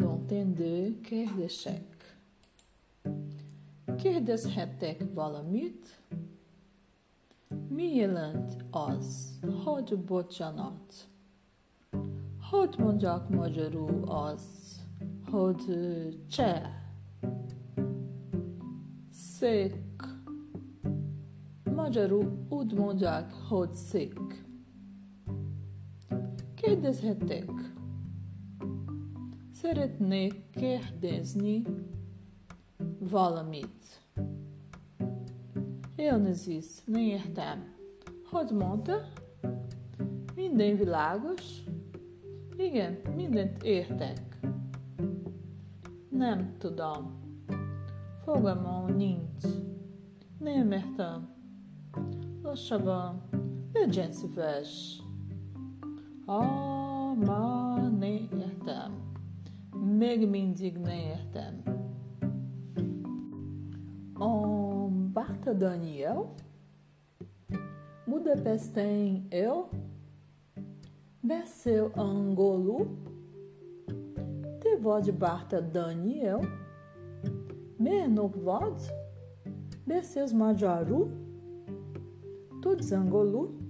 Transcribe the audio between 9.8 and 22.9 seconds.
bocsánat? Hogy mondjak magyarul az, hogy cseh? Szék. Magyarul úgy